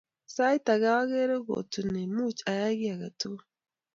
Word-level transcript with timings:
Sait 0.33 0.63
age 0.73 0.89
ageree, 1.01 1.37
kotuni 1.47 2.01
muuch 2.15 2.39
ayay 2.51 2.73
kiy 2.79 2.91
age 2.93 3.07
tugul 3.19 3.45